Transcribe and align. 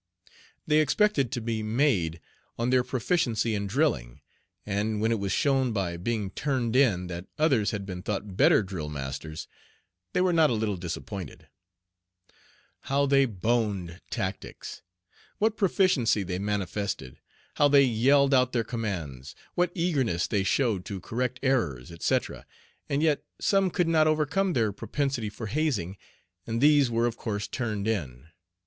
They 0.65 0.79
expected 0.79 1.31
to 1.31 1.41
be 1.41 1.61
"made" 1.61 2.19
on 2.57 2.71
their 2.71 2.83
proficiency 2.83 3.53
in 3.53 3.67
drilling, 3.67 4.21
and 4.65 4.99
when 4.99 5.11
it 5.11 5.19
was 5.19 5.31
shown 5.31 5.73
by 5.73 5.95
being 5.95 6.31
"turned 6.31 6.75
in" 6.75 7.05
that 7.05 7.27
others 7.37 7.69
had 7.69 7.85
been 7.85 8.01
thought 8.01 8.35
better 8.35 8.63
drill 8.63 8.89
masters, 8.89 9.47
they 10.13 10.21
were 10.21 10.33
not 10.33 10.49
a 10.49 10.53
little 10.53 10.75
disappointed. 10.75 11.49
How 12.85 13.05
they 13.05 13.25
"boned" 13.27 14.01
tactics! 14.09 14.81
What 15.37 15.55
proficiency 15.55 16.23
they 16.23 16.39
manifested! 16.39 17.19
How 17.57 17.67
they 17.67 17.83
yelled 17.83 18.33
out 18.33 18.53
their 18.53 18.63
commands! 18.63 19.35
What 19.53 19.71
eagerness 19.75 20.25
they 20.25 20.41
showed 20.41 20.83
to 20.85 20.99
correct 20.99 21.39
errors, 21.43 21.91
etc. 21.91 22.47
And 22.89 23.03
yet 23.03 23.23
some 23.39 23.69
could 23.69 23.87
not 23.87 24.07
overcome 24.07 24.53
their 24.53 24.71
propensity 24.71 25.29
for 25.29 25.45
hazing, 25.45 25.95
and 26.47 26.59
these 26.59 26.89
were 26.89 27.05
of 27.05 27.17
course 27.17 27.47
turned 27.47 27.87
in. 27.87 28.29